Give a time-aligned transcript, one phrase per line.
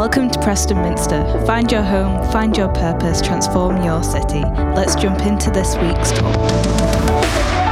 [0.00, 1.22] Welcome to Preston Minster.
[1.44, 4.40] Find your home, find your purpose, transform your city.
[4.74, 7.69] Let's jump into this week's talk.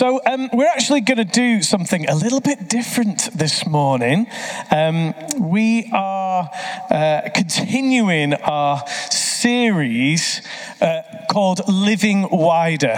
[0.00, 4.28] So um, we're actually going to do something a little bit different this morning.
[4.70, 6.48] Um, we are
[6.90, 10.40] uh, continuing our series
[10.80, 12.96] uh, called Living Wider.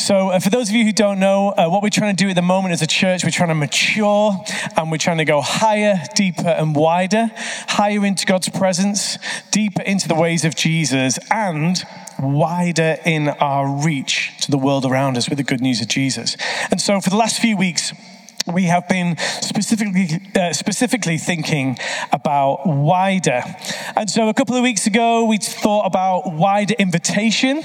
[0.00, 2.30] So, uh, for those of you who don't know, uh, what we're trying to do
[2.30, 4.32] at the moment as a church, we're trying to mature
[4.74, 7.30] and we're trying to go higher, deeper, and wider,
[7.68, 9.18] higher into God's presence,
[9.50, 11.84] deeper into the ways of Jesus, and
[12.18, 16.34] wider in our reach to the world around us with the good news of Jesus.
[16.70, 17.92] And so, for the last few weeks,
[18.46, 21.76] we have been specifically uh, specifically thinking
[22.10, 23.42] about wider.
[23.94, 27.62] And so a couple of weeks ago we thought about wider invitation.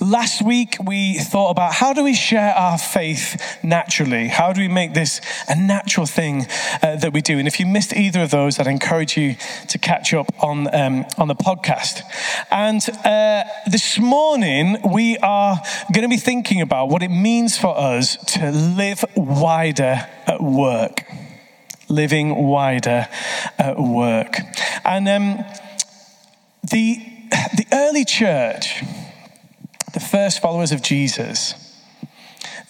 [0.00, 4.28] Last week, we thought about how do we share our faith naturally?
[4.28, 6.46] How do we make this a natural thing
[6.82, 7.38] uh, that we do?
[7.38, 9.36] And if you missed either of those, I'd encourage you
[9.68, 12.02] to catch up on, um, on the podcast.
[12.50, 17.76] And uh, this morning, we are going to be thinking about what it means for
[17.76, 21.04] us to live wider at work.
[21.88, 23.08] Living wider
[23.58, 24.40] at work.
[24.84, 25.44] And um,
[26.70, 28.82] the, the early church,
[29.96, 31.54] the first followers of Jesus,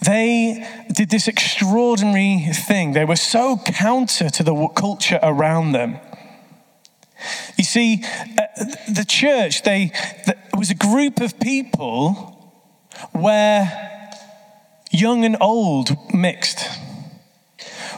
[0.01, 2.93] they did this extraordinary thing.
[2.93, 5.99] They were so counter to the culture around them.
[7.59, 9.91] You see, uh, the church, they,
[10.57, 12.13] was a group of people
[13.11, 14.09] where
[14.93, 16.61] young and old mixed,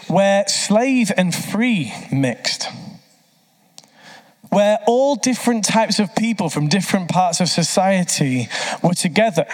[0.06, 2.66] where slave and free mixed
[4.50, 8.48] where all different types of people from different parts of society
[8.82, 9.46] were together.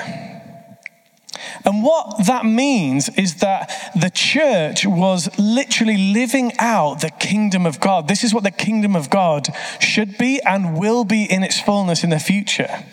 [1.65, 7.81] And what that means is that the church was literally living out the kingdom of
[7.81, 8.09] God.
[8.09, 9.49] This is what the kingdom of God
[9.81, 12.84] should be and will be in its fullness in the future.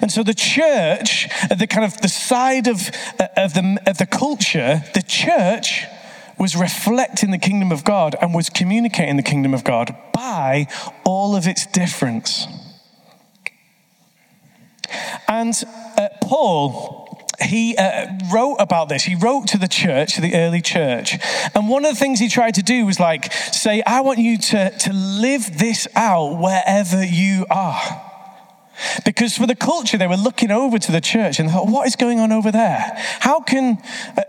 [0.00, 4.06] And so the church, the kind of the side of, uh, of, the, of the
[4.06, 5.86] culture, the church
[6.40, 10.66] was reflecting the kingdom of God and was communicating the kingdom of God by
[11.04, 12.46] all of its difference.
[15.28, 15.54] And
[15.98, 19.04] uh, Paul, he uh, wrote about this.
[19.04, 21.18] He wrote to the church, to the early church.
[21.54, 24.38] And one of the things he tried to do was like say, I want you
[24.38, 28.09] to, to live this out wherever you are.
[29.04, 31.96] Because for the culture, they were looking over to the church and thought, what is
[31.96, 32.92] going on over there?
[33.20, 33.78] How can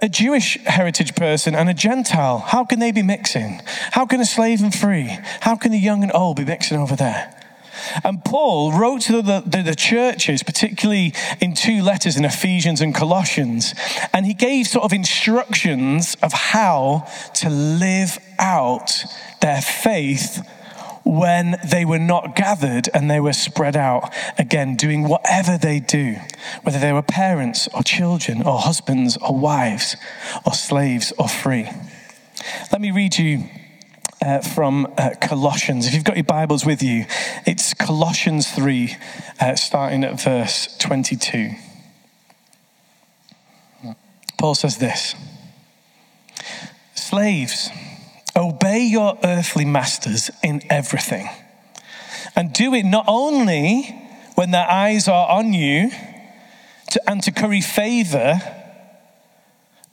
[0.01, 3.61] a Jewish heritage person and a Gentile, how can they be mixing?
[3.91, 5.17] How can a slave and free?
[5.41, 7.35] How can the young and old be mixing over there?
[8.03, 12.93] And Paul wrote to the, the, the, churches, particularly in two letters in Ephesians and
[12.93, 13.73] Colossians,
[14.13, 18.91] and he gave sort of instructions of how to live out
[19.41, 20.47] their faith
[21.03, 26.15] when they were not gathered and they were spread out, again, doing whatever they do,
[26.63, 29.95] whether they were parents or children or husbands or wives
[30.45, 31.69] or slaves or free.
[32.71, 33.49] Let me read you
[34.21, 35.87] uh, from uh, Colossians.
[35.87, 37.05] If you've got your Bibles with you,
[37.45, 38.95] it's Colossians 3,
[39.39, 41.51] uh, starting at verse 22.
[44.37, 45.15] Paul says this
[46.95, 47.69] Slaves,
[48.35, 51.29] Obey your earthly masters in everything.
[52.35, 53.83] And do it not only
[54.35, 55.91] when their eyes are on you
[56.91, 58.39] to, and to curry favor,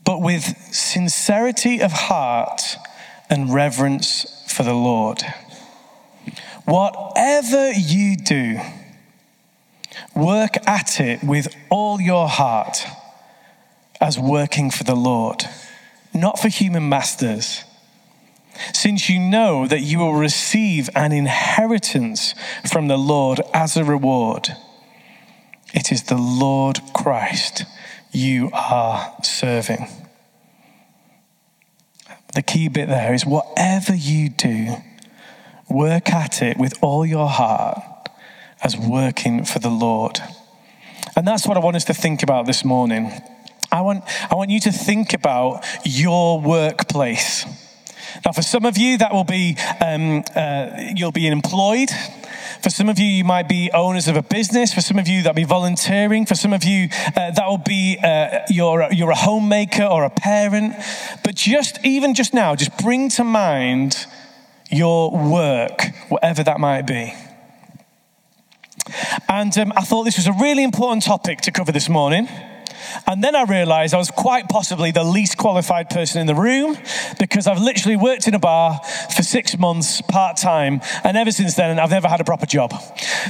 [0.05, 2.63] but with sincerity of heart
[3.29, 5.23] and reverence for the Lord.
[6.65, 8.61] Whatever you do,
[10.15, 12.87] work at it with all your heart
[14.01, 15.43] as working for the Lord,
[16.15, 17.65] not for human masters
[18.73, 22.35] since you know that you will receive an inheritance
[22.71, 24.49] from the Lord as a reward.
[25.75, 27.65] It is the Lord Christ
[28.13, 29.87] you are serving.
[32.35, 34.77] The key bit there is whatever you do,
[35.69, 38.09] work at it with all your heart
[38.63, 40.19] as working for the Lord.
[41.17, 43.11] And that's what I want us to think about this morning.
[43.71, 47.45] I want, I want you to think about your workplace.
[48.25, 51.91] Now, for some of you, that will be um, uh, you'll be employed.
[52.63, 54.75] For some of you, you might be owners of a business.
[54.75, 56.27] For some of you, that'll be volunteering.
[56.27, 60.11] For some of you, uh, that will be uh, you're, you're a homemaker or a
[60.11, 60.75] parent.
[61.23, 64.07] But just even just now, just bring to mind
[64.71, 67.15] your work, whatever that might be.
[69.29, 72.29] And um, I thought this was a really important topic to cover this morning.
[73.07, 76.77] And then I realized I was quite possibly the least qualified person in the room
[77.19, 78.81] because I've literally worked in a bar
[79.15, 80.81] for six months part time.
[81.05, 82.73] And ever since then, I've never had a proper job.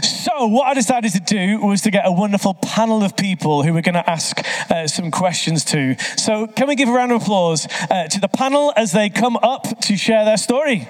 [0.03, 3.73] So, what I decided to do was to get a wonderful panel of people who
[3.73, 5.97] we're going to ask uh, some questions to.
[6.17, 9.37] So, can we give a round of applause uh, to the panel as they come
[9.37, 10.89] up to share their story?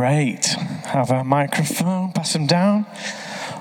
[0.00, 0.46] Great.
[0.86, 2.86] Have a microphone, pass them down.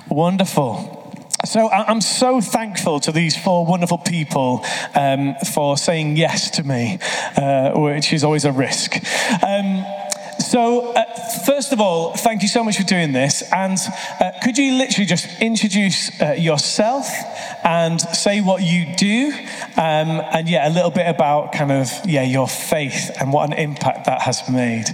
[0.07, 1.13] Wonderful.
[1.43, 4.63] So I'm so thankful to these four wonderful people
[4.95, 6.97] um, for saying yes to me,
[7.35, 8.95] uh, which is always a risk.
[9.45, 9.83] Um,
[10.39, 11.03] so, uh,
[11.45, 13.43] first of all, thank you so much for doing this.
[13.51, 13.77] And
[14.21, 17.05] uh, could you literally just introduce uh, yourself
[17.63, 19.31] and say what you do?
[19.77, 23.57] Um, and yeah, a little bit about kind of, yeah, your faith and what an
[23.57, 24.85] impact that has made.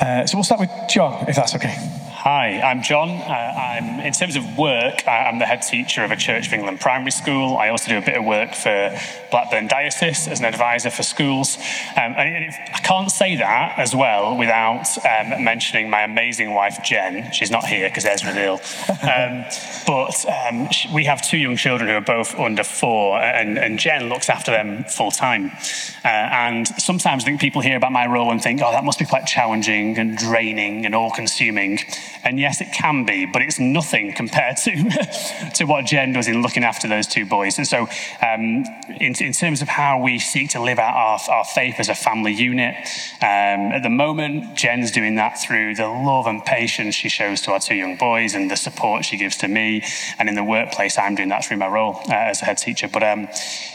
[0.00, 1.76] Uh, so, we'll start with John, if that's okay.
[2.24, 3.08] Hi, I'm John.
[3.08, 6.78] Uh, I'm, in terms of work, I'm the head teacher of a Church of England
[6.78, 7.56] primary school.
[7.56, 8.96] I also do a bit of work for
[9.32, 11.56] Blackburn Diocese as an advisor for schools.
[11.96, 17.32] Um, and I can't say that as well without um, mentioning my amazing wife, Jen.
[17.32, 18.60] She's not here because Ezra's ill.
[19.02, 19.44] Um,
[19.88, 24.08] but um, we have two young children who are both under four, and, and Jen
[24.08, 25.50] looks after them full time.
[26.04, 29.00] Uh, and sometimes I think people hear about my role and think, oh, that must
[29.00, 31.80] be quite challenging and draining and all consuming.
[32.24, 36.42] And yes, it can be, but it's nothing compared to, to what Jen does in
[36.42, 37.58] looking after those two boys.
[37.58, 37.88] And so,
[38.22, 38.64] um,
[39.00, 41.94] in, in, terms of how we seek to live out our, our faith as a
[41.94, 42.74] family unit,
[43.20, 47.52] um, at the moment, Jen's doing that through the love and patience she shows to
[47.52, 49.82] our two young boys and the support she gives to me.
[50.18, 52.88] And in the workplace, I'm doing that through my role uh, as a head teacher.
[52.88, 53.28] But um,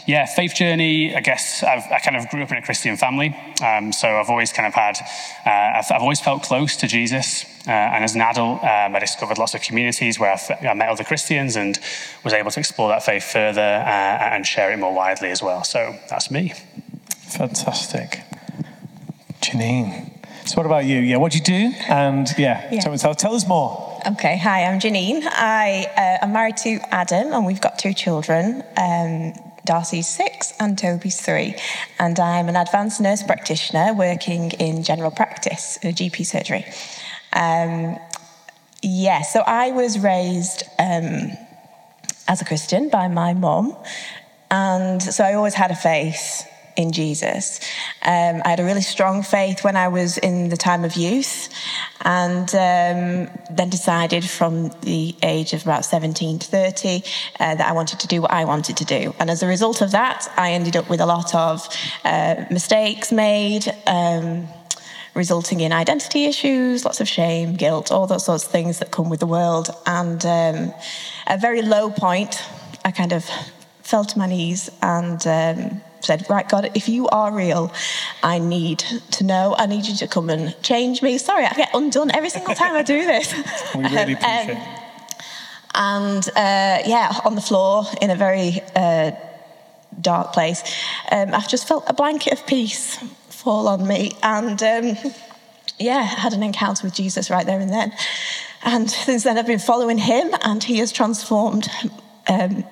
[0.06, 3.36] yeah, faith journey, I guess I've, i kind of grew up in a Christian family.
[3.62, 4.96] Um, so I've always kind of had,
[5.44, 7.44] uh, I've, I've always felt close to Jesus.
[7.68, 11.04] Uh, and as an adult, um, I discovered lots of communities where I, met other
[11.04, 11.78] Christians and
[12.24, 15.64] was able to explore that faith further uh, and share it more widely as well.
[15.64, 16.54] So that's me.
[17.28, 18.22] Fantastic.
[19.42, 20.10] Janine.
[20.46, 20.96] So, what about you?
[20.96, 21.76] Yeah, what do you do?
[21.88, 22.80] And yeah, yeah.
[22.80, 24.00] Tell, tell, tell, us more.
[24.12, 25.22] Okay, hi, I'm Janine.
[25.24, 28.64] I, uh, I'm married to Adam, and we've got two children.
[28.78, 29.34] Um,
[29.66, 31.54] Darcy's six and Toby's three.
[31.98, 36.64] And I'm an advanced nurse practitioner working in general practice, a GP surgery.
[37.32, 37.98] Um,
[38.82, 41.32] yeah, so I was raised um,
[42.28, 43.76] as a Christian by my mom,
[44.50, 46.46] and so I always had a faith
[46.78, 47.58] in Jesus.
[48.02, 51.52] Um, I had a really strong faith when I was in the time of youth,
[52.02, 57.02] and um, then decided from the age of about 17 to 30
[57.40, 59.12] uh, that I wanted to do what I wanted to do.
[59.18, 61.68] And as a result of that, I ended up with a lot of
[62.04, 63.66] uh, mistakes made.
[63.88, 64.46] Um,
[65.18, 69.10] resulting in identity issues, lots of shame, guilt, all those sorts of things that come
[69.10, 69.68] with the world.
[69.84, 70.72] And um,
[71.26, 72.40] at a very low point,
[72.84, 73.28] I kind of
[73.82, 77.72] fell to my knees and um, said, Right, God, if you are real,
[78.22, 78.78] I need
[79.10, 79.56] to know.
[79.58, 81.18] I need you to come and change me.
[81.18, 83.34] Sorry, I get undone every single time I do this.
[83.74, 84.84] we really um, appreciate um.
[85.74, 89.10] And uh, yeah, on the floor in a very uh,
[90.00, 90.62] dark place,
[91.10, 92.98] um, I've just felt a blanket of peace
[93.38, 94.12] fall on me.
[94.22, 94.96] And um,
[95.78, 97.92] yeah, I had an encounter with Jesus right there and then.
[98.64, 101.68] And since then, I've been following him, and he has transformed.
[102.28, 102.64] Um,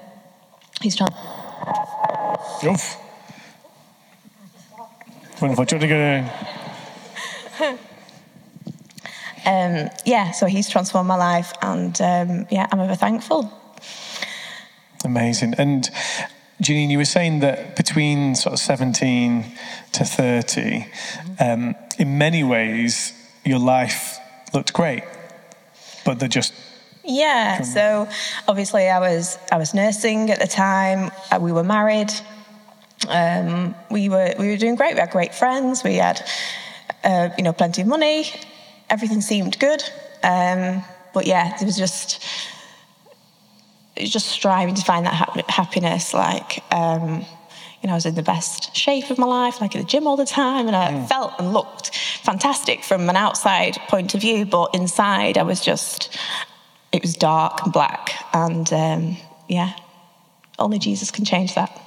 [0.81, 1.25] he's transformed.
[2.65, 2.97] Oof.
[5.41, 5.65] Wonderful.
[5.65, 6.29] Do you to go?
[9.47, 13.53] um, yeah, so he's transformed my life, and um, yeah, I'm ever thankful.
[15.05, 15.55] Amazing.
[15.59, 15.89] And
[16.63, 19.45] Janine, you were saying that between sort of 17
[19.93, 20.87] to 30,
[21.39, 23.13] um, in many ways,
[23.45, 24.19] your life
[24.55, 25.05] looked great,
[26.05, 26.55] but they're just
[27.09, 27.63] yeah.
[27.63, 28.09] So
[28.49, 31.13] obviously, I was I was nursing at the time.
[31.31, 32.13] Uh, we were married.
[33.09, 34.95] Um, we were we were doing great.
[34.95, 35.85] We had great friends.
[35.85, 36.29] We had
[37.05, 38.27] uh, you know plenty of money.
[38.91, 39.83] Everything seemed good.
[40.25, 40.83] Um,
[41.15, 42.25] but yeah, it was just
[43.99, 45.15] just striving to find that
[45.49, 46.15] happiness.
[46.15, 47.25] Like, um,
[47.83, 50.07] you know, I was in the best shape of my life, like at the gym
[50.07, 51.09] all the time, and I mm.
[51.09, 56.17] felt and looked fantastic from an outside point of view, but inside I was just,
[56.93, 58.11] it was dark and black.
[58.33, 59.17] And um,
[59.49, 59.75] yeah,
[60.59, 61.81] only Jesus can change that.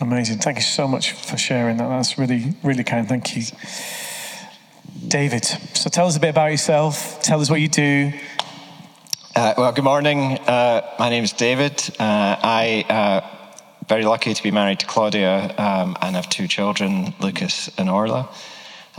[0.00, 0.38] Amazing.
[0.38, 1.88] Thank you so much for sharing that.
[1.88, 3.08] That's really, really kind.
[3.08, 3.42] Thank you.
[5.08, 7.22] David, so tell us a bit about yourself.
[7.22, 8.12] Tell us what you do.
[9.40, 10.38] Uh, well, good morning.
[10.40, 11.80] Uh, my name is David.
[11.98, 13.20] Uh, I uh,
[13.88, 18.28] very lucky to be married to Claudia um, and have two children, Lucas and Orla.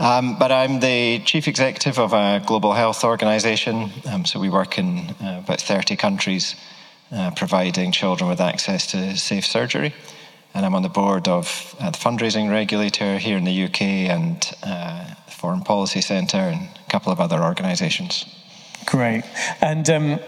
[0.00, 3.92] Um, but I'm the chief executive of a global health organization.
[4.10, 6.56] Um, so we work in uh, about 30 countries,
[7.12, 9.94] uh, providing children with access to safe surgery.
[10.54, 14.44] And I'm on the board of uh, the fundraising regulator here in the UK and
[14.64, 18.41] uh, Foreign Policy Centre and a couple of other organizations.
[18.86, 19.24] Great.
[19.60, 20.20] And um,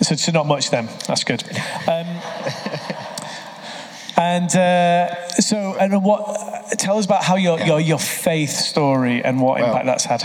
[0.00, 0.88] so, so, not much then.
[1.06, 1.42] That's good.
[1.86, 2.06] Um,
[4.16, 6.68] and uh, so, and what?
[6.78, 10.22] Tell us about how your, your, your faith story and what well, impact that's had.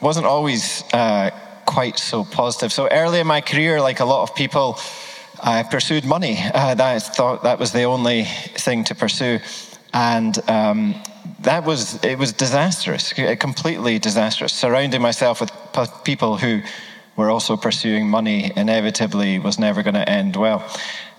[0.00, 1.30] Wasn't always uh,
[1.64, 2.72] quite so positive.
[2.72, 4.78] So early in my career, like a lot of people,
[5.42, 6.38] I pursued money.
[6.54, 9.40] Uh, that I thought that was the only thing to pursue,
[9.92, 10.94] and um,
[11.40, 14.52] that was it was disastrous, completely disastrous.
[14.52, 15.52] Surrounding myself with
[16.04, 16.62] people who
[17.16, 20.64] were also pursuing money inevitably was never going to end well.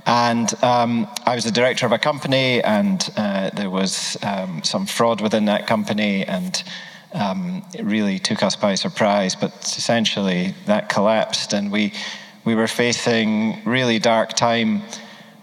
[0.06, 4.86] And um, I was the director of a company, and uh, there was um, some
[4.86, 6.64] fraud within that company, and
[7.14, 9.36] um, it really took us by surprise.
[9.36, 11.92] But essentially, that collapsed, and we
[12.46, 14.84] we were facing really dark time.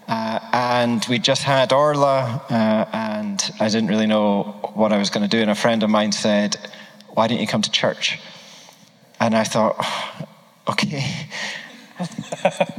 [0.07, 4.43] Uh, and we just had Orla, uh, and I didn't really know
[4.75, 5.41] what I was going to do.
[5.41, 6.57] And a friend of mine said,
[7.13, 8.19] "Why don't you come to church?"
[9.19, 9.75] And I thought,
[10.67, 11.27] okay,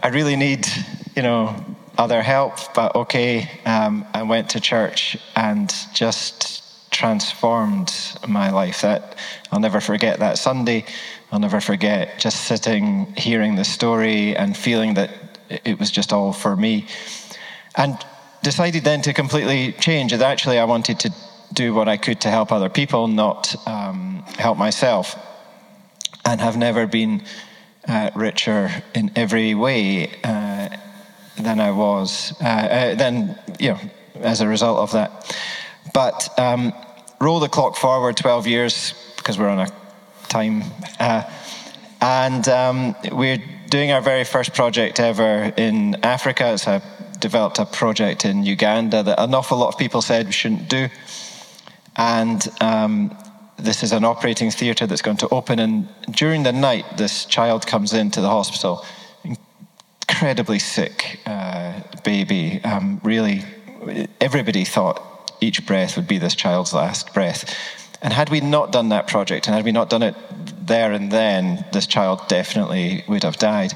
[0.02, 0.66] I really need,
[1.14, 1.54] you know,
[1.98, 3.48] other help, but okay.
[3.64, 7.92] Um, I went to church and just transformed
[8.26, 8.82] my life.
[8.82, 9.16] That
[9.50, 10.84] I'll never forget that Sunday.
[11.32, 15.10] I'll never forget just sitting, hearing the story, and feeling that
[15.64, 16.86] it was just all for me.
[17.76, 17.96] And
[18.42, 20.12] decided then to completely change.
[20.12, 21.10] And actually, I wanted to
[21.52, 25.16] do what I could to help other people, not um, help myself.
[26.24, 27.22] And have never been
[27.88, 30.10] uh, richer in every way.
[30.22, 30.68] Uh,
[31.36, 33.80] than I was, uh, uh, then, you know,
[34.20, 35.36] as a result of that.
[35.92, 36.72] But um,
[37.20, 39.68] roll the clock forward 12 years, because we're on a
[40.28, 40.64] time,
[40.98, 41.22] uh,
[42.00, 46.54] and um, we're doing our very first project ever in Africa.
[46.54, 46.82] It's a,
[47.18, 50.88] developed a project in Uganda that an awful lot of people said we shouldn't do.
[51.96, 53.16] And um,
[53.58, 55.58] this is an operating theatre that's going to open.
[55.58, 58.84] And during the night, this child comes into the hospital
[60.08, 62.60] incredibly sick uh, baby.
[62.64, 63.42] Um, really,
[64.20, 65.02] everybody thought
[65.40, 67.54] each breath would be this child's last breath.
[68.02, 70.14] And had we not done that project, and had we not done it
[70.66, 73.72] there and then, this child definitely would have died.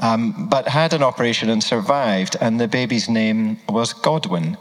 [0.00, 4.56] Um, but had an operation and survived, and the baby's name was Godwin.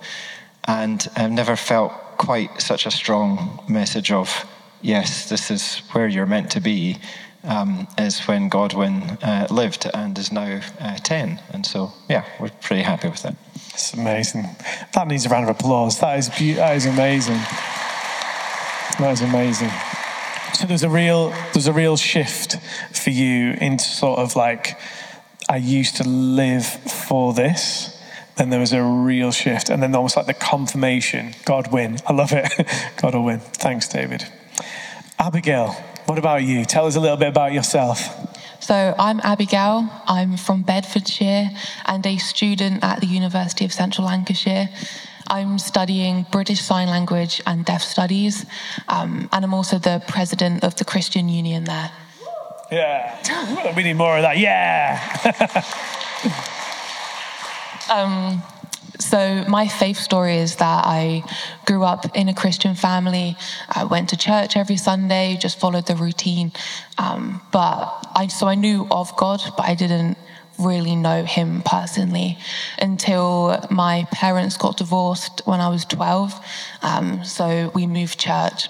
[0.65, 4.45] And I've never felt quite such a strong message of,
[4.83, 6.97] yes, this is where you're meant to be
[7.43, 11.41] um, is when Godwin uh, lived and is now uh, 10.
[11.51, 13.35] And so, yeah, we're pretty happy with that.
[13.73, 14.45] It's amazing.
[14.93, 15.99] That needs a round of applause.
[15.99, 17.39] That is, be- that is amazing.
[18.99, 19.71] That is amazing.
[20.53, 22.57] So there's a real there's a real shift
[22.95, 24.79] for you into sort of like
[25.49, 27.99] I used to live for this.
[28.37, 31.33] Then there was a real shift, and then almost like the confirmation.
[31.45, 31.97] God win.
[32.07, 32.51] I love it.
[32.97, 33.39] God will win.
[33.39, 34.25] Thanks, David.
[35.25, 35.71] Abigail,
[36.05, 36.65] what about you?
[36.65, 37.97] Tell us a little bit about yourself.
[38.59, 39.89] So, I'm Abigail.
[40.05, 41.49] I'm from Bedfordshire
[41.85, 44.67] and a student at the University of Central Lancashire.
[45.27, 48.45] I'm studying British Sign Language and Deaf Studies,
[48.89, 51.89] um, and I'm also the president of the Christian Union there.
[52.69, 54.37] Yeah, we need more of that.
[54.37, 54.99] Yeah.
[57.89, 58.43] um,
[58.99, 61.23] so, my faith story is that I
[61.65, 63.35] grew up in a Christian family.
[63.69, 66.51] I went to church every Sunday, just followed the routine.
[66.99, 70.17] Um, but I, so I knew of God, but I didn't
[70.59, 72.37] really know him personally
[72.77, 76.39] until my parents got divorced when I was 12.
[76.83, 78.67] Um, so, we moved church.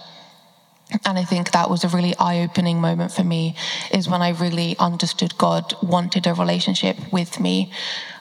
[1.06, 3.56] And I think that was a really eye opening moment for me,
[3.92, 7.72] is when I really understood God wanted a relationship with me.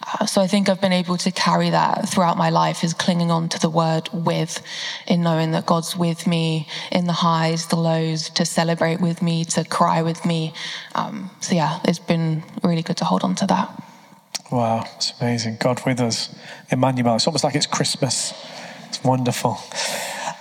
[0.02, 3.30] Uh, so I think I've been able to carry that throughout my life, is clinging
[3.30, 4.62] on to the word with,
[5.06, 9.44] in knowing that God's with me in the highs, the lows, to celebrate with me,
[9.46, 10.52] to cry with me.
[10.94, 13.82] Um, so yeah, it's been really good to hold on to that.
[14.50, 15.56] Wow, it's amazing.
[15.58, 16.34] God with us.
[16.70, 17.16] Emmanuel.
[17.16, 18.34] It's almost like it's Christmas.
[18.88, 19.58] It's wonderful.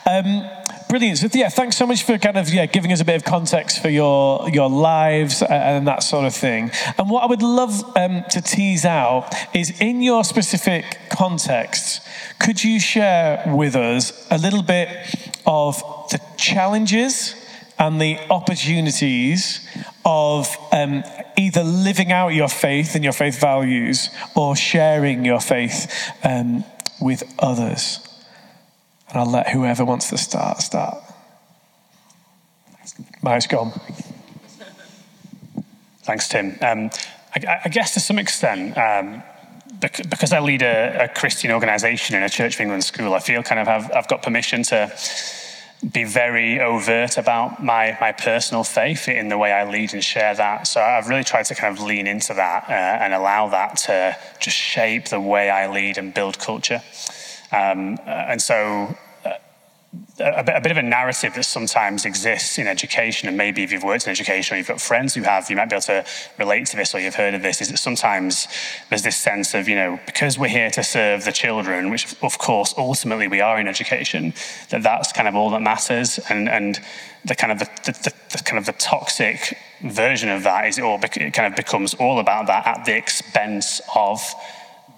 [0.05, 0.49] Um,
[0.91, 1.19] brilliant.
[1.19, 3.81] So yeah, thanks so much for kind of yeah giving us a bit of context
[3.81, 6.69] for your your lives and that sort of thing.
[6.97, 12.01] And what I would love um, to tease out is in your specific context,
[12.39, 14.89] could you share with us a little bit
[15.45, 17.35] of the challenges
[17.79, 19.65] and the opportunities
[20.03, 21.05] of um,
[21.37, 25.89] either living out your faith and your faith values or sharing your faith
[26.23, 26.65] um,
[26.99, 28.10] with others.
[29.11, 30.97] And I'll let whoever wants to start start.
[33.21, 33.71] Mike's gone.
[36.03, 36.57] Thanks, Tim.
[36.61, 36.89] Um,
[37.35, 39.21] I, I, guess to some extent, um,
[39.79, 43.43] because I lead a, a Christian organisation in a Church of England school, I feel
[43.43, 44.91] kind of have, I've got permission to
[45.91, 50.35] be very overt about my, my personal faith in the way I lead and share
[50.35, 50.67] that.
[50.67, 54.15] So I've really tried to kind of lean into that uh, and allow that to
[54.39, 56.81] just shape the way I lead and build culture.
[57.51, 58.95] Um, and so
[60.19, 63.71] a bit, a bit, of a narrative that sometimes exists in education, and maybe if
[63.71, 66.05] you've worked in education or you've got friends who have, you might be able to
[66.37, 68.47] relate to this or you've heard of this, is that sometimes
[68.89, 72.37] there's this sense of, you know, because we're here to serve the children, which of
[72.37, 74.33] course ultimately we are in education,
[74.69, 76.19] that that's kind of all that matters.
[76.29, 76.79] And, and
[77.25, 80.83] the kind of the, the, the kind of the toxic version of that is it
[80.83, 84.21] all it kind of becomes all about that at the expense of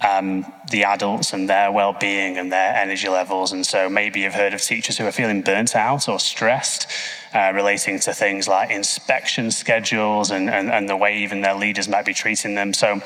[0.03, 3.51] um, the adults and their well-being and their energy levels.
[3.51, 6.87] And so maybe you've heard of teachers who are feeling burnt out or stressed
[7.33, 11.87] uh, relating to things like inspection schedules and, and, and, the way even their leaders
[11.87, 12.73] might be treating them.
[12.73, 13.01] So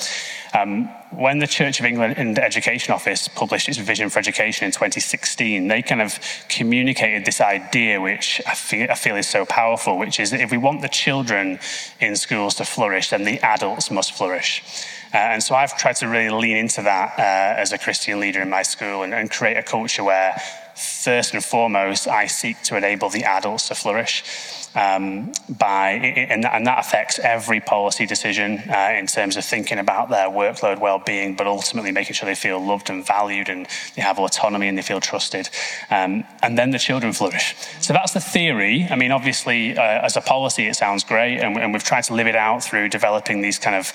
[0.53, 4.65] um, when the Church of England in the Education Office published its vision for education
[4.65, 9.45] in 2016, they kind of communicated this idea, which I feel, I feel is so
[9.45, 11.59] powerful, which is that if we want the children
[12.01, 14.61] in schools to flourish, then the adults must flourish.
[15.13, 18.41] Uh, and so I've tried to really lean into that uh, as a Christian leader
[18.41, 20.35] in my school and, and, create a culture where,
[20.75, 24.23] first and foremost, I seek to enable the adults to flourish.
[24.75, 29.79] Um, by and that, and that, affects every policy decision uh, in terms of thinking
[29.79, 34.03] about their workload well-being, but ultimately making sure they feel loved and valued, and they
[34.03, 35.49] have autonomy and they feel trusted.
[35.89, 37.55] Um, and then the children flourish.
[37.81, 38.85] So that's the theory.
[38.87, 42.13] I mean, obviously, uh, as a policy, it sounds great, and, and we've tried to
[42.13, 43.91] live it out through developing these kind of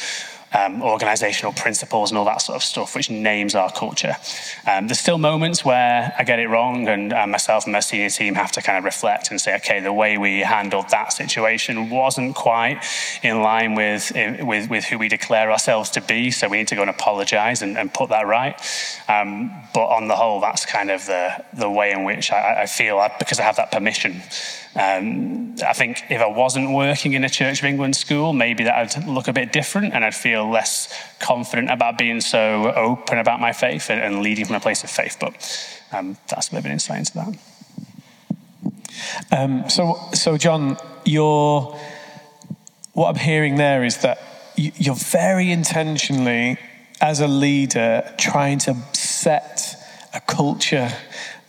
[0.55, 4.15] um, organizational principles and all that sort of stuff, which names our culture.
[4.67, 8.11] Um, there's still moments where I get it wrong, and uh, myself and my senior
[8.11, 11.91] team have to kind of reflect and say, okay, the way we handled that situation
[11.91, 12.83] wasn't quite
[13.23, 16.75] in line with, with, with who we declare ourselves to be, so we need to
[16.75, 18.61] go and apologize and, and put that right.
[19.09, 22.67] Um, but on the whole, that's kind of the, the way in which I, I
[22.67, 24.23] feel, I, because I have that permission.
[24.75, 28.97] Um, I think if I wasn't working in a Church of England school, maybe that
[28.97, 33.39] would look a bit different and I'd feel less confident about being so open about
[33.39, 35.19] my faith and, and leading from a place of faith.
[35.21, 35.35] But
[35.93, 37.39] um, that's a bit of insight into that.
[39.31, 41.79] Um, so, so John, you're,
[42.95, 44.21] what I'm hearing there is that
[44.57, 46.59] you're very intentionally,
[47.01, 49.77] as a leader, trying to set
[50.15, 50.91] a culture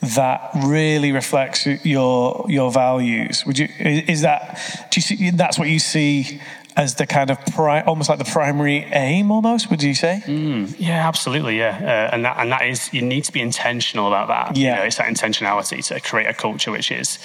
[0.04, 3.46] that really reflects your your values.
[3.46, 4.60] Would you is that
[4.92, 6.42] do you see that's what you see
[6.76, 10.22] as the kind of pri- almost like the primary aim almost would you say?
[10.26, 11.78] Mm, yeah absolutely yeah.
[11.82, 14.58] Uh, and that and that is you need to be intentional about that.
[14.58, 14.72] Yeah.
[14.72, 17.20] you know, it's that intentionality to create a culture which is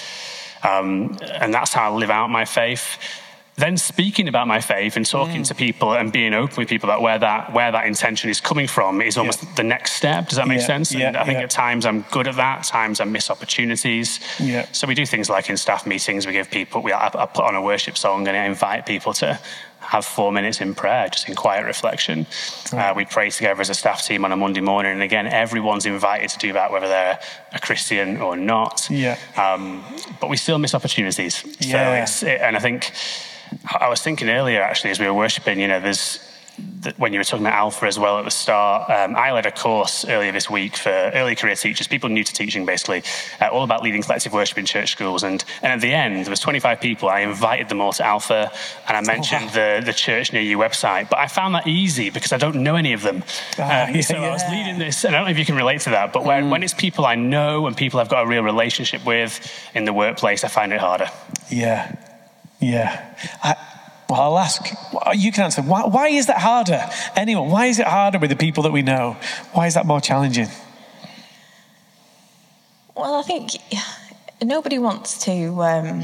[0.63, 2.97] um, and that's how I live out my faith
[3.59, 5.47] then speaking about my faith and talking mm.
[5.47, 8.67] to people and being open with people about where that where that intention is coming
[8.67, 9.53] from is almost yeah.
[9.55, 10.29] the next step.
[10.29, 10.67] Does that make yeah.
[10.67, 10.91] sense?
[10.91, 11.21] And yeah.
[11.21, 12.59] I think at times I'm good at that.
[12.59, 14.19] At times I miss opportunities.
[14.39, 14.65] Yeah.
[14.71, 17.45] So we do things like in staff meetings, we give people we I, I put
[17.45, 19.39] on a worship song and I invite people to
[19.79, 22.27] have four minutes in prayer, just in quiet reflection.
[22.71, 22.89] Right.
[22.89, 25.85] Uh, we pray together as a staff team on a Monday morning, and again, everyone's
[25.85, 27.19] invited to do that, whether they're
[27.53, 28.87] a Christian or not.
[28.91, 29.17] Yeah.
[29.35, 29.83] Um,
[30.21, 31.43] but we still miss opportunities.
[31.59, 32.05] Yeah.
[32.05, 32.91] So it, and I think
[33.79, 36.19] I was thinking earlier, actually, as we were worshiping, you know, there's
[36.97, 39.51] when you were talking about Alpha as well at the start, um, I led a
[39.51, 43.03] course earlier this week for early career teachers, people new to teaching basically,
[43.41, 45.23] uh, all about leading collective worship in church schools.
[45.23, 47.09] And, and at the end, there was 25 people.
[47.09, 48.51] I invited them all to Alpha
[48.87, 49.79] and I mentioned oh, wow.
[49.79, 51.09] the, the church near you website.
[51.09, 53.23] But I found that easy because I don't know any of them.
[53.57, 54.27] Uh, yeah, so yeah.
[54.27, 56.23] I was leading this, and I don't know if you can relate to that, but
[56.23, 56.51] when, mm.
[56.51, 59.93] when it's people I know and people I've got a real relationship with in the
[59.93, 61.09] workplace, I find it harder.
[61.49, 61.95] Yeah.
[62.59, 63.15] Yeah.
[63.43, 63.55] I,
[64.09, 64.65] well, I'll ask,
[65.13, 65.61] you can answer.
[65.61, 66.83] Why, why is that harder?
[67.15, 69.17] Anyone, why is it harder with the people that we know?
[69.53, 70.47] Why is that more challenging?
[72.95, 73.51] Well, I think
[74.43, 76.03] nobody wants to um,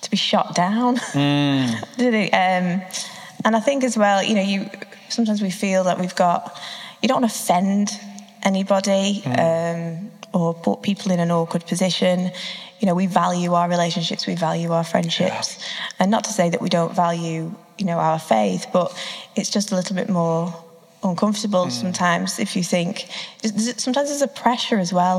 [0.00, 1.96] to be shot down, mm.
[1.98, 2.30] do they?
[2.30, 2.82] Um,
[3.44, 4.70] and I think as well, you know, you
[5.08, 6.58] sometimes we feel that we've got
[7.02, 8.00] you don't want to offend
[8.44, 12.30] anybody um, or put people in an awkward position.
[12.82, 15.56] You know, we value our relationships, we value our friendships,
[16.00, 18.92] and not to say that we don't value, you know, our faith, but
[19.36, 20.52] it's just a little bit more
[21.04, 23.08] uncomfortable sometimes if you think
[23.76, 25.18] sometimes there's a pressure as well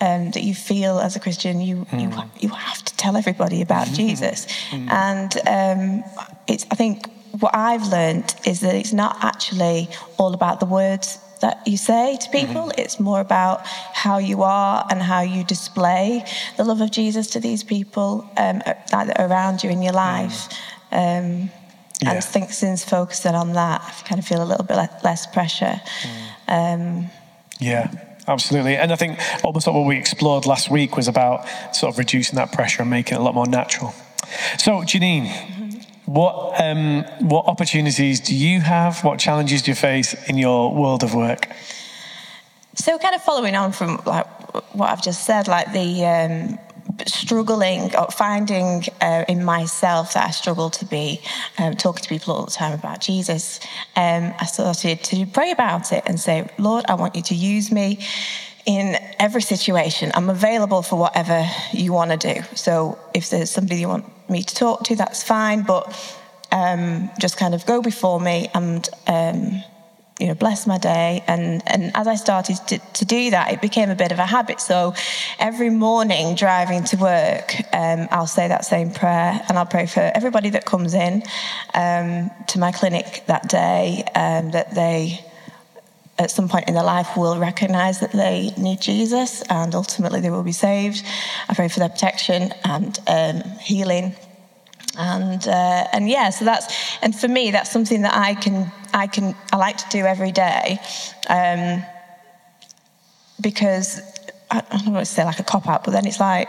[0.00, 3.88] um, that you feel as a Christian you you you have to tell everybody about
[3.88, 4.46] Jesus.
[4.88, 6.04] And um,
[6.46, 7.08] it's I think
[7.40, 12.16] what I've learned is that it's not actually all about the words that you say
[12.22, 13.56] to people it's more about
[14.04, 16.24] how you are and how you display
[16.56, 18.58] the love of Jesus to these people um,
[18.90, 20.38] that are around you in your life
[20.90, 21.50] um,
[22.02, 22.10] Yeah.
[22.10, 24.76] and I think since focusing on that, I kind of feel a little bit
[25.08, 25.80] less pressure.
[26.46, 27.06] Um,
[27.58, 27.84] Yeah,
[28.28, 28.76] absolutely.
[28.76, 32.52] And I think almost what we explored last week was about sort of reducing that
[32.52, 33.94] pressure and making it a lot more natural.
[34.58, 35.28] So, Janine,
[36.06, 39.04] what um, what opportunities do you have?
[39.04, 41.48] What challenges do you face in your world of work?
[42.76, 44.26] so, kind of following on from like
[44.74, 46.58] what I've just said, like the um,
[47.06, 51.20] struggling or finding uh, in myself that I struggle to be
[51.58, 53.60] um, talking to people all the time about Jesus.
[53.96, 57.72] Um, I started to pray about it and say, Lord, I want you to use
[57.72, 57.98] me
[58.66, 60.10] in every situation.
[60.14, 62.42] I'm available for whatever you want to do.
[62.54, 65.62] So if there's somebody you want me to talk to, that's fine.
[65.62, 65.86] But
[66.52, 69.62] um, just kind of go before me and um,
[70.18, 71.22] you know bless my day.
[71.26, 74.26] And and as I started to, to do that, it became a bit of a
[74.26, 74.60] habit.
[74.60, 74.94] So
[75.38, 80.00] every morning driving to work, um, I'll say that same prayer, and I'll pray for
[80.00, 81.22] everybody that comes in
[81.74, 85.24] um, to my clinic that day um, that they
[86.18, 90.30] at some point in their life will recognize that they need Jesus and ultimately they
[90.30, 91.04] will be saved.
[91.48, 94.14] I pray for their protection and um, healing.
[94.98, 99.06] And uh, and yeah, so that's and for me that's something that I can I
[99.06, 100.78] can I like to do every day,
[101.28, 101.84] um,
[103.42, 104.00] because
[104.50, 106.48] I, I don't want to say like a cop out, but then it's like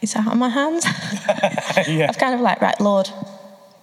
[0.00, 0.84] it's out of my hands.
[1.88, 2.06] yeah.
[2.08, 3.10] I've kind of like right, Lord,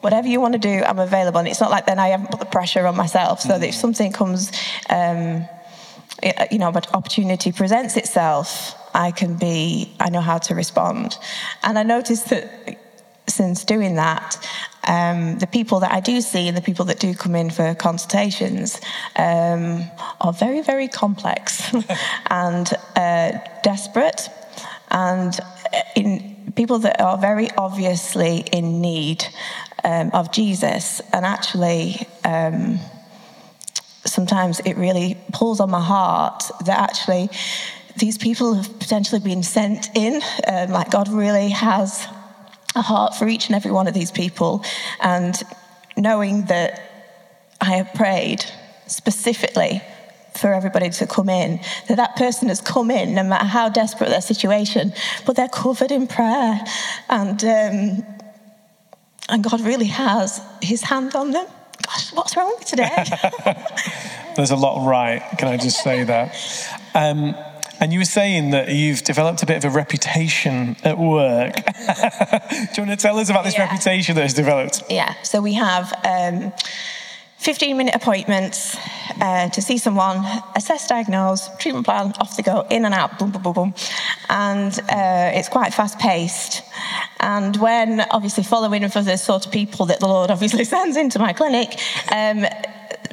[0.02, 1.40] whatever you want to do, I'm available.
[1.40, 3.42] And it's not like then I haven't put the pressure on myself.
[3.42, 4.52] So that if something comes,
[4.90, 5.48] um,
[6.52, 11.18] you know, but opportunity presents itself, I can be, I know how to respond.
[11.64, 12.78] And I noticed that
[13.28, 14.38] since doing that,
[14.88, 17.76] um, the people that I do see and the people that do come in for
[17.76, 18.82] consultations
[19.16, 19.84] um,
[20.20, 21.72] are very, very complex
[22.30, 23.32] and uh,
[23.64, 24.30] desperate,
[24.90, 25.40] and
[26.62, 29.26] people that are very obviously in need
[29.84, 32.08] um, of Jesus, and actually.
[32.24, 32.80] Um,
[34.04, 37.30] sometimes it really pulls on my heart that actually
[37.98, 40.22] these people have potentially been sent in.
[40.48, 42.08] Um, like God really has
[42.76, 44.66] a heart for each and every one of these people.
[45.02, 45.36] And
[45.96, 46.82] knowing that
[47.62, 48.44] I have prayed
[48.88, 49.82] specifically
[50.36, 54.10] for everybody to come in, that that person has come in no matter how desperate
[54.10, 54.94] their situation,
[55.26, 56.60] but they're covered in prayer.
[57.10, 58.06] And, um,
[59.30, 61.46] and God really has his hand on them.
[61.86, 62.90] Gosh, what's wrong with today?
[64.36, 65.22] There's a lot right.
[65.38, 66.36] Can I just say that?
[66.96, 67.36] Um,
[67.80, 71.56] and you were saying that you've developed a bit of a reputation at work.
[71.56, 73.64] Do you want to tell us about this Yeah.
[73.64, 74.84] reputation that has developed?
[74.90, 76.54] Yeah, so we have um,
[77.42, 78.78] 15 minute appointments
[79.20, 80.24] uh, to see someone,
[80.56, 83.74] assess, diagnose, treatment plan, off they go, in and out, boom, boom, boom, boom.
[84.30, 86.62] And uh, it's quite fast paced.
[87.20, 91.18] And when obviously following for the sort of people that the Lord obviously sends into
[91.18, 91.80] my clinic,
[92.12, 92.46] um,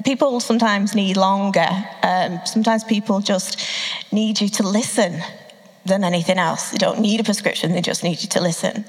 [0.05, 1.67] people sometimes need longer.
[2.03, 3.65] Um, sometimes people just
[4.13, 5.23] need you to listen
[5.87, 6.71] than anything else.
[6.71, 8.85] They don't need a prescription, they just need you to listen.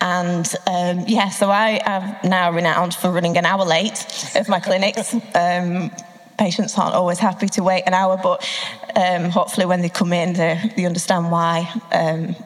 [0.00, 4.60] And um, yeah, so I am now renowned for running an hour late of my
[4.60, 5.14] clinics.
[5.34, 5.90] Um,
[6.38, 8.46] patients aren't always happy to wait an hour, but
[8.94, 11.68] um, hopefully when they come in, they, they understand why.
[11.92, 12.36] Um,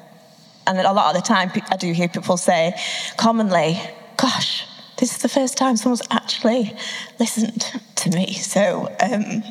[0.66, 2.74] and a lot of the time, I do hear people say
[3.16, 3.80] commonly,
[4.16, 4.64] gosh,
[4.98, 6.76] this is the first time someone's actually
[7.18, 7.64] listened
[7.96, 8.34] to me.
[8.34, 9.42] So, um,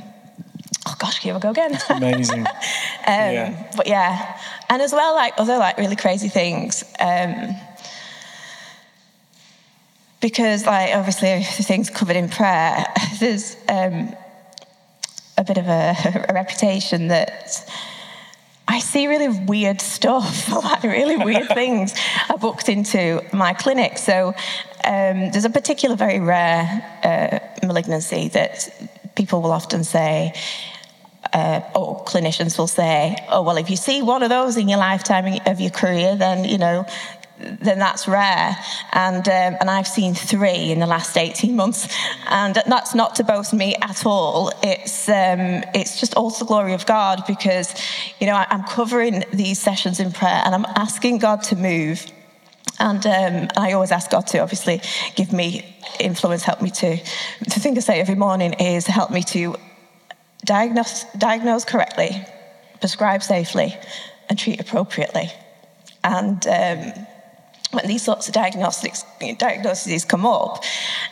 [0.99, 1.77] gosh, here we go again.
[1.89, 2.45] Amazing.
[3.07, 3.71] Um, Yeah.
[3.75, 6.83] But yeah, and as well, like other like really crazy things.
[6.99, 7.55] Um,
[10.21, 12.85] because like obviously things covered in prayer.
[13.19, 14.15] There's um,
[15.38, 15.95] a bit of a,
[16.29, 17.67] a reputation that
[18.67, 21.95] I see really weird stuff, like really weird things
[22.29, 23.97] are booked into my clinic.
[23.97, 24.35] So
[24.83, 26.63] um, there's a particular very rare
[27.03, 28.69] uh, malignancy that
[29.15, 30.33] people will often say,
[31.33, 34.79] uh, or clinicians will say, oh, well, if you see one of those in your
[34.79, 36.85] lifetime of your career, then, you know,
[37.39, 38.57] then that's rare.
[38.91, 41.95] And, um, and I've seen three in the last 18 months.
[42.27, 44.51] And that's not to boast me at all.
[44.63, 47.73] It's, um, it's just all the glory of God because,
[48.19, 52.05] you know, I'm covering these sessions in prayer and I'm asking God to move.
[52.79, 54.81] And um, I always ask God to obviously
[55.15, 55.65] give me
[55.99, 56.97] influence, help me to.
[57.41, 59.55] The thing I say every morning is help me to
[60.45, 62.25] diagnose, diagnose correctly,
[62.80, 63.75] prescribe safely,
[64.30, 65.32] and treat appropriately.
[66.04, 67.06] And um,
[67.71, 69.04] when these sorts of diagnostics,
[69.38, 70.63] diagnoses come up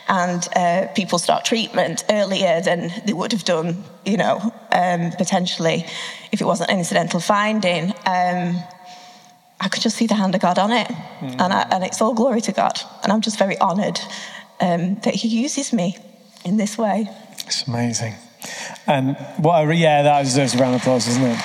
[0.08, 5.84] and uh, people start treatment earlier than they would have done, you know, um, potentially
[6.32, 8.62] if it wasn't an incidental finding, um,
[9.60, 10.88] I could just see the hand of God on it.
[10.88, 11.40] Mm.
[11.40, 12.80] And, I, and, it's all glory to God.
[13.02, 14.00] And I'm just very honoured
[14.60, 15.96] um, that He uses me
[16.44, 17.08] in this way.
[17.46, 18.14] It's amazing.
[18.86, 21.38] And what I, yeah, that deserves a round of applause, doesn't it?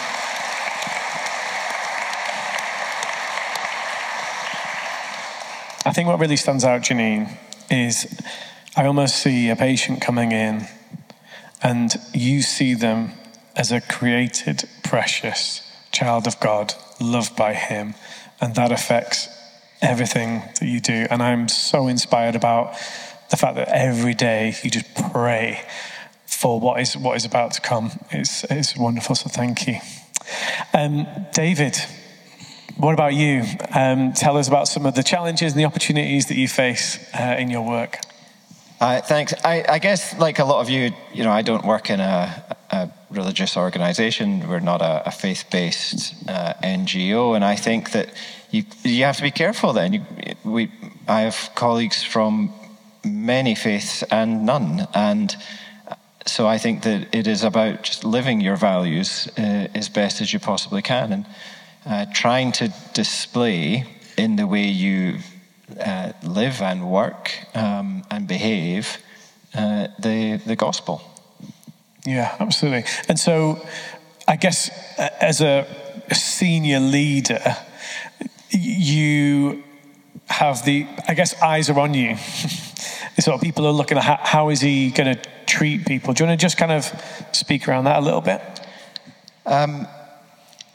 [5.86, 7.38] I think what really stands out, Janine,
[7.70, 8.08] is
[8.76, 10.68] I almost see a patient coming in
[11.62, 13.12] and you see them
[13.56, 17.96] as a created, precious child of God, loved by Him,
[18.42, 19.30] and that affects
[19.82, 21.06] everything that you do.
[21.10, 22.74] And I'm so inspired about
[23.30, 25.62] the fact that every day you just pray
[26.44, 27.90] for what is what is about to come.
[28.12, 29.78] It's, it's wonderful, so thank you.
[30.74, 31.78] Um, David,
[32.76, 33.44] what about you?
[33.74, 37.38] Um, tell us about some of the challenges and the opportunities that you face uh,
[37.40, 38.00] in your work.
[38.82, 39.34] Uh, thanks.
[39.46, 42.58] I, I, guess, like a lot of you, you know, I don't work in a,
[42.72, 44.46] a religious organization.
[44.50, 48.10] We're not a, a faith-based uh, NGO, and I think that
[48.52, 49.72] you you have to be careful.
[49.72, 50.02] Then you,
[50.44, 50.72] we,
[51.08, 52.52] I have colleagues from
[53.06, 55.34] many faiths and none, and
[56.26, 60.34] so I think that it is about just living your values uh, as best as
[60.34, 61.26] you possibly can, and
[61.86, 63.86] uh, trying to display
[64.18, 65.20] in the way you
[65.80, 68.98] uh, live and work um, and behave
[69.56, 71.02] uh, the, the gospel.
[72.06, 72.90] Yeah, absolutely.
[73.08, 73.66] And so,
[74.28, 75.66] I guess as a
[76.12, 77.58] senior leader,
[78.50, 79.64] you
[80.28, 82.18] have the, I guess, eyes are on you.
[83.20, 86.14] sort of people are looking at how, how is he going to treat people.
[86.14, 86.84] Do you want to just kind of
[87.32, 88.42] speak around that a little bit?
[89.46, 89.88] Um,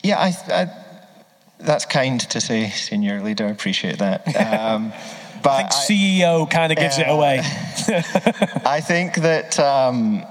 [0.03, 0.71] yeah, I, I
[1.59, 3.47] that's kind to say, senior leader.
[3.47, 4.27] I appreciate that.
[4.59, 4.93] Um,
[5.41, 7.39] but I think CEO kind of gives uh, it away.
[8.67, 10.25] I think that um,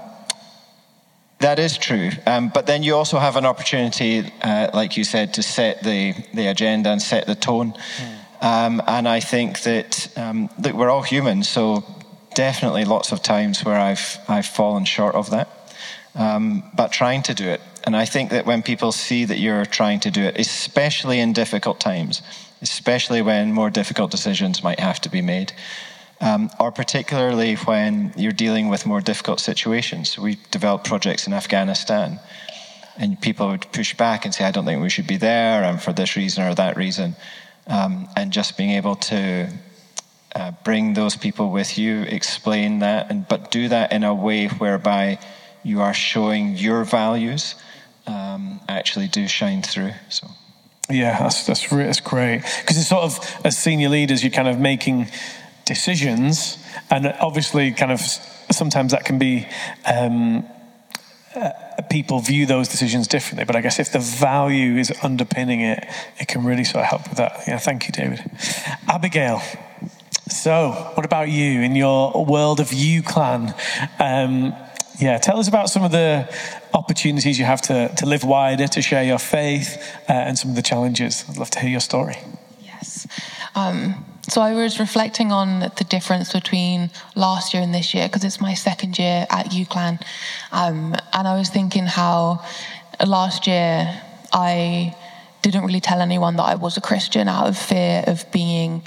[1.40, 2.10] that is true.
[2.26, 6.14] Um, but then you also have an opportunity, uh, like you said, to set the,
[6.34, 7.72] the agenda and set the tone.
[8.42, 8.84] Mm.
[8.86, 11.84] and I think that, um, that we're all human, so
[12.46, 15.48] definitely lots of times where I've, I've fallen short of that.
[16.14, 19.64] Um, but trying to do it and I think that when people see that you're
[19.64, 22.20] trying to do it, especially in difficult times,
[22.60, 25.54] especially when more difficult decisions might have to be made,
[26.20, 30.18] um, or particularly when you're dealing with more difficult situations.
[30.18, 32.20] We developed projects in Afghanistan,
[32.98, 35.80] and people would push back and say, I don't think we should be there, and
[35.80, 37.16] for this reason or that reason.
[37.68, 39.48] Um, and just being able to
[40.38, 44.46] uh, bring those people with you, explain that, and, but do that in a way
[44.46, 45.18] whereby
[45.64, 47.54] you are showing your values
[48.06, 49.92] um, actually do shine through.
[50.08, 50.28] So.
[50.90, 54.58] Yeah, that's that's, that's great because it's sort of as senior leaders, you're kind of
[54.58, 55.08] making
[55.66, 56.56] decisions,
[56.90, 59.46] and obviously, kind of sometimes that can be
[59.84, 60.46] um,
[61.36, 61.50] uh,
[61.90, 63.44] people view those decisions differently.
[63.44, 65.86] But I guess if the value is underpinning it,
[66.18, 67.42] it can really sort of help with that.
[67.46, 68.24] Yeah, thank you, David.
[68.88, 69.42] Abigail.
[70.28, 73.54] So, what about you in your world of UCLan?
[73.98, 74.54] Um,
[74.98, 76.28] yeah, tell us about some of the
[76.74, 79.76] opportunities you have to, to live wider, to share your faith,
[80.08, 81.24] uh, and some of the challenges.
[81.28, 82.16] I'd love to hear your story.
[82.60, 83.06] Yes.
[83.54, 88.24] Um, so I was reflecting on the difference between last year and this year because
[88.24, 90.02] it's my second year at UCLan.
[90.52, 92.44] Um, and I was thinking how
[93.06, 94.94] last year I
[95.42, 98.82] didn't really tell anyone that I was a Christian out of fear of being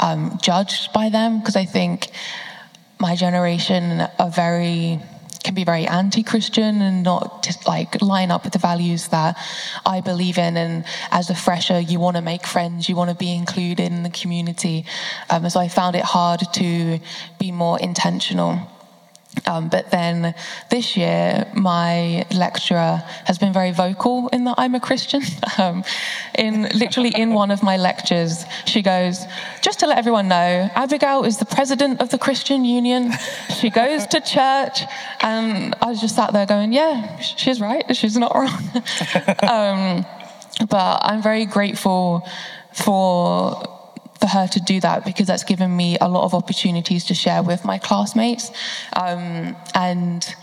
[0.00, 2.10] um, judged by them because I think
[2.98, 5.00] my generation are very
[5.44, 9.36] can be very anti-Christian and not like line up with the values that
[9.84, 10.56] I believe in.
[10.56, 14.02] And as a fresher, you want to make friends, you want to be included in
[14.02, 14.86] the community.
[15.28, 16.98] Um, so I found it hard to
[17.38, 18.58] be more intentional.
[19.46, 20.34] Um, but then
[20.70, 25.22] this year, my lecturer has been very vocal in that I'm a Christian.
[25.56, 25.84] Um,
[26.36, 29.24] in literally in one of my lectures, she goes,
[29.62, 33.12] "Just to let everyone know, Abigail is the president of the Christian Union.
[33.60, 34.82] She goes to church."
[35.20, 37.84] And I was just sat there going, "Yeah, she's right.
[37.94, 38.62] She's not wrong."
[39.48, 40.04] um,
[40.68, 42.26] but I'm very grateful
[42.72, 43.73] for
[44.24, 47.42] for her to do that because that's given me a lot of opportunities to share
[47.42, 48.50] with my classmates.
[48.94, 50.34] Um, and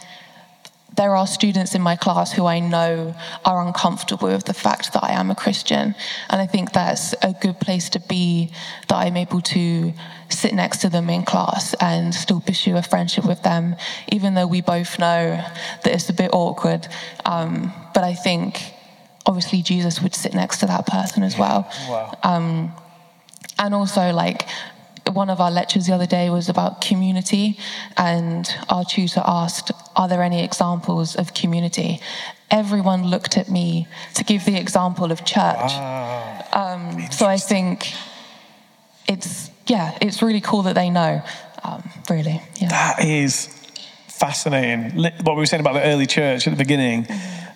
[0.95, 5.03] there are students in my class who I know are uncomfortable with the fact that
[5.03, 5.95] I am a Christian.
[6.29, 8.51] And I think that's a good place to be,
[8.87, 9.93] that I'm able to
[10.29, 13.75] sit next to them in class and still pursue a friendship with them,
[14.11, 15.43] even though we both know
[15.83, 16.87] that it's a bit awkward.
[17.25, 18.61] Um, but I think
[19.25, 21.67] obviously Jesus would sit next to that person as well.
[21.89, 22.13] Wow.
[22.21, 22.73] Um,
[23.61, 24.47] and also, like,
[25.13, 27.57] one of our lectures the other day was about community,
[27.95, 31.99] and our tutor asked, Are there any examples of community?
[32.49, 35.71] Everyone looked at me to give the example of church.
[36.53, 37.93] Um, so I think
[39.07, 41.21] it's, yeah, it's really cool that they know,
[41.63, 42.41] um, really.
[42.55, 42.69] Yeah.
[42.69, 43.47] That is
[44.07, 45.01] fascinating.
[45.23, 47.07] What we were saying about the early church at the beginning,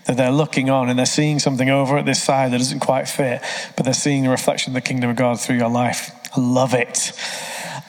[0.06, 3.08] that they're looking on and they're seeing something over at this side that doesn't quite
[3.08, 3.42] fit,
[3.76, 6.12] but they're seeing the reflection of the kingdom of God through your life.
[6.36, 7.12] I love it.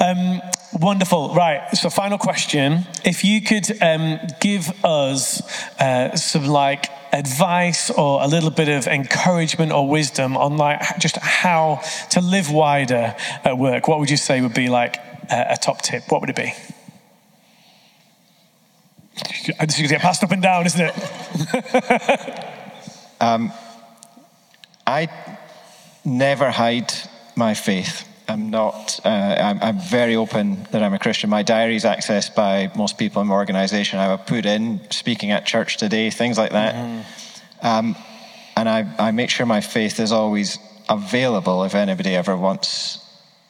[0.01, 0.41] Um,
[0.73, 1.35] wonderful.
[1.35, 1.75] Right.
[1.77, 2.87] So, final question.
[3.05, 5.43] If you could um, give us
[5.81, 11.17] uh, some like advice or a little bit of encouragement or wisdom on like just
[11.17, 14.97] how to live wider at work, what would you say would be like
[15.31, 16.05] a, a top tip?
[16.11, 16.53] What would it be?
[19.47, 20.95] Going to get passed up and down, isn't it?
[24.87, 25.09] I
[26.05, 26.93] never hide
[27.35, 28.09] my faith.
[28.29, 31.31] I'm not, uh, I'm, I'm very open that I'm a Christian.
[31.31, 33.99] My diary is accessed by most people in my organization.
[33.99, 36.75] I would put in speaking at church today, things like that.
[37.63, 37.97] Um,
[38.57, 42.99] and I, I make sure my faith is always available if anybody ever wants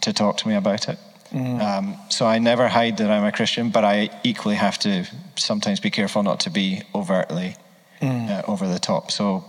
[0.02, 0.98] to talk to me about it.
[1.34, 5.80] Um, so I never hide that I'm a Christian, but I equally have to sometimes
[5.80, 7.56] be careful not to be overtly
[8.00, 9.10] uh, over the top.
[9.10, 9.44] So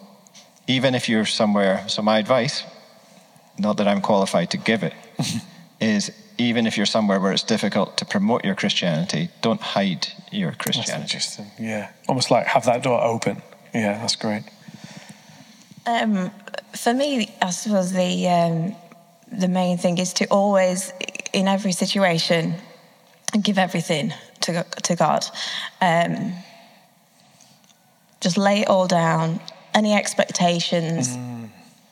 [0.68, 2.64] even if you're somewhere, so my advice,
[3.58, 4.94] not that I'm qualified to give it,
[5.80, 10.52] is even if you're somewhere where it's difficult to promote your Christianity, don't hide your
[10.52, 11.04] That's Christianity.
[11.04, 11.52] interesting.
[11.60, 11.90] Yeah.
[12.08, 13.42] Almost like have that door open.
[13.74, 14.44] Yeah, that's great.
[15.86, 16.32] Um,
[16.76, 18.76] for me, I suppose the um,
[19.32, 20.94] the main thing is to always,
[21.34, 22.54] in every situation,
[23.42, 25.26] give everything to to God.
[25.82, 26.34] Um,
[28.22, 29.40] just lay it all down.
[29.74, 31.16] Any expectations,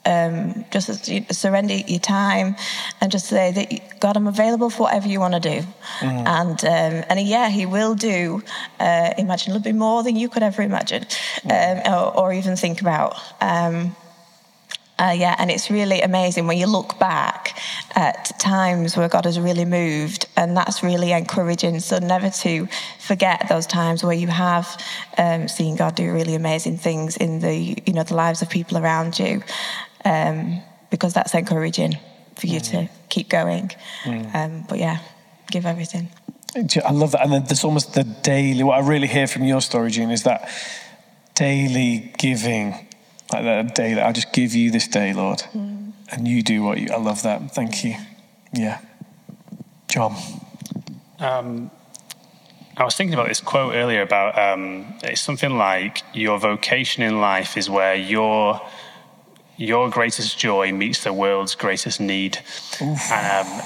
[0.05, 2.55] um, just as you surrender your time,
[2.99, 5.67] and just say that God, I'm available for whatever you want to do.
[6.01, 8.41] And um, and yeah, He will do.
[8.79, 11.05] Uh, imagine a little bit more than you could ever imagine,
[11.49, 13.17] um, or, or even think about.
[13.41, 13.95] Um,
[14.97, 17.60] uh, yeah, and it's really amazing when you look back
[17.95, 21.81] at times where God has really moved, and that's really encouraging.
[21.81, 22.67] So never to
[22.99, 24.81] forget those times where you have
[25.17, 27.55] um, seen God do really amazing things in the
[27.86, 29.43] you know the lives of people around you,
[30.05, 31.97] um, because that's encouraging
[32.36, 33.71] for you to keep going.
[34.34, 34.99] Um, but yeah,
[35.51, 36.10] give everything.
[36.55, 37.21] I love that.
[37.23, 40.23] And then there's almost the daily, what I really hear from your story, June, is
[40.23, 40.49] that
[41.36, 42.88] daily giving.
[43.35, 45.43] Like that day that I just give you this day, Lord.
[46.11, 47.51] And you do what you, I love that.
[47.51, 47.95] Thank you.
[48.53, 48.79] Yeah.
[49.87, 50.15] John.
[51.19, 51.71] Um,
[52.77, 57.21] I was thinking about this quote earlier about um, it's something like your vocation in
[57.21, 58.61] life is where your
[59.57, 62.39] your greatest joy meets the world's greatest need.
[62.81, 63.61] And, um,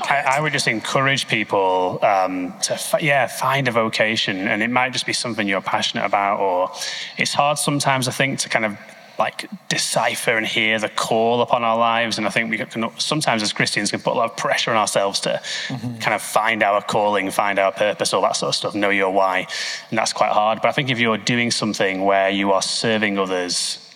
[0.00, 4.70] I, I would just encourage people um, to, fi- yeah, find a vocation, and it
[4.70, 6.70] might just be something you're passionate about, or
[7.16, 8.78] it's hard sometimes, I think, to kind of
[9.18, 12.16] like decipher and hear the call upon our lives.
[12.16, 14.78] And I think we can sometimes, as Christians, can put a lot of pressure on
[14.78, 18.74] ourselves to kind of find our calling, find our purpose, all that sort of stuff,
[18.74, 19.46] know your why,
[19.90, 20.62] and that's quite hard.
[20.62, 23.89] But I think if you're doing something where you are serving others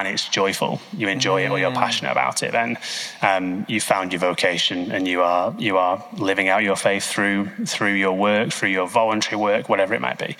[0.00, 2.76] and it's joyful, you enjoy it or you're passionate about it, then
[3.22, 7.48] um, you found your vocation and you are you are living out your faith through
[7.66, 10.36] through your work, through your voluntary work, whatever it might be.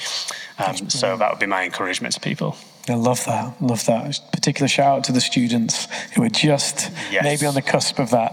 [0.59, 2.57] Um, so that would be my encouragement to people.
[2.88, 3.61] I love that.
[3.62, 4.21] Love that.
[4.33, 7.25] Particular shout out to the students who are just Yes.
[7.25, 8.33] maybe on the cusp of that.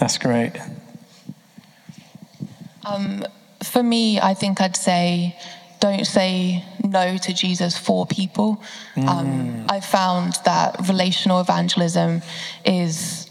[0.00, 0.52] That's great.
[3.62, 5.36] For me, I think I'd say
[5.80, 8.62] don't say no to Jesus for people.
[8.96, 12.22] Um, I've found that relational evangelism
[12.64, 13.30] is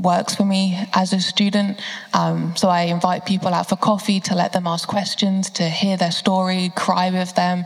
[0.00, 1.80] works for me as a student.
[2.12, 5.96] Um, so I invite people out for coffee to let them ask questions, to hear
[5.96, 7.64] their story, cry with them,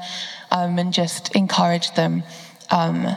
[0.51, 2.23] um, and just encourage them.
[2.71, 3.17] Um,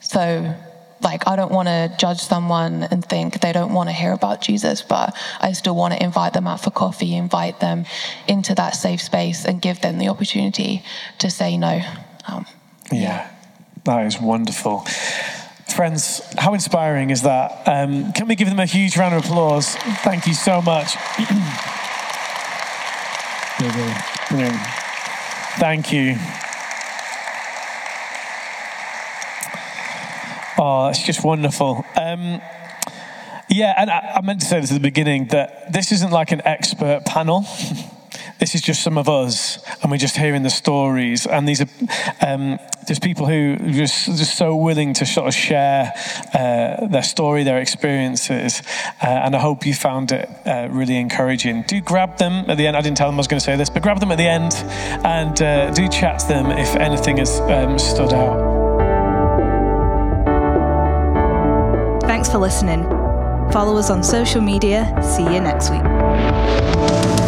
[0.00, 0.54] so,
[1.02, 4.40] like, I don't want to judge someone and think they don't want to hear about
[4.40, 7.86] Jesus, but I still want to invite them out for coffee, invite them
[8.28, 10.82] into that safe space, and give them the opportunity
[11.18, 11.80] to say no.
[12.28, 12.46] Um,
[12.92, 13.30] Yeah,
[13.84, 14.86] that is wonderful.
[15.68, 17.62] friends, how inspiring is that?
[17.66, 19.76] Um, can we give them a huge round of applause?
[20.02, 20.94] Thank you so much.
[25.58, 26.16] Thank you.
[30.62, 31.86] Oh, it's just wonderful.
[31.96, 32.38] Um,
[33.48, 36.32] yeah, and I, I meant to say this at the beginning that this isn't like
[36.32, 37.46] an expert panel.
[38.40, 41.24] this is just some of us, and we're just hearing the stories.
[41.24, 41.68] And these are
[42.20, 45.94] um, just people who are just, just so willing to sort of share
[46.34, 48.60] uh, their story, their experiences.
[49.02, 51.62] Uh, and I hope you found it uh, really encouraging.
[51.62, 52.76] Do grab them at the end.
[52.76, 54.28] I didn't tell them I was going to say this, but grab them at the
[54.28, 54.52] end
[55.06, 58.59] and uh, do chat to them if anything has um, stood out.
[62.20, 62.84] Thanks for listening.
[63.50, 64.94] Follow us on social media.
[65.02, 67.19] See you next week.